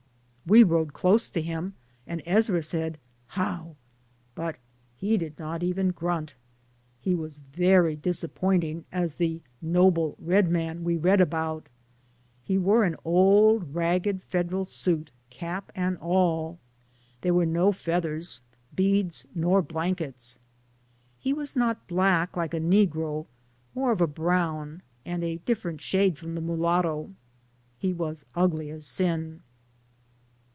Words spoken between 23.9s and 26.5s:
of a brown, and a different shade from the